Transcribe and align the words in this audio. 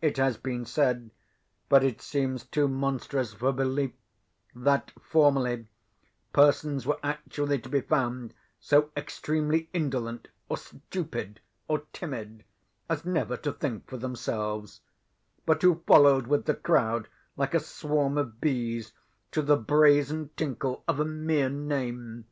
It 0.00 0.16
has 0.16 0.36
been 0.38 0.64
said, 0.64 1.12
but 1.68 1.84
it 1.84 2.02
seems 2.02 2.42
too 2.44 2.66
monstrous 2.66 3.32
for 3.34 3.52
belief, 3.52 3.92
that, 4.56 4.90
formerly, 5.00 5.68
persons 6.32 6.84
were 6.84 6.98
actually 7.04 7.60
to 7.60 7.68
be 7.68 7.80
found 7.80 8.34
so 8.58 8.90
extremely 8.96 9.68
indolent, 9.72 10.26
or 10.48 10.56
stupid, 10.56 11.38
or 11.68 11.82
timid, 11.92 12.42
as 12.88 13.04
never 13.04 13.36
to 13.36 13.52
think 13.52 13.86
for 13.86 13.98
themselves; 13.98 14.80
but 15.46 15.62
who 15.62 15.84
followed 15.86 16.26
with 16.26 16.46
the 16.46 16.54
crowd, 16.56 17.06
like 17.36 17.54
a 17.54 17.60
swarm 17.60 18.18
of 18.18 18.40
bees, 18.40 18.90
to 19.30 19.42
the 19.42 19.56
brazen 19.56 20.30
tinkle 20.36 20.82
of 20.88 20.98
a 20.98 21.04
mere 21.04 21.48
name! 21.48 22.24